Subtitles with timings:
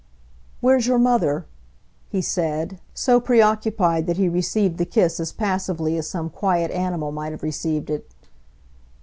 [0.61, 1.45] "Where's your mother?"
[2.09, 7.11] he said, so preoccupied that he received the kiss as passively as some quiet animal
[7.11, 8.09] might have received it.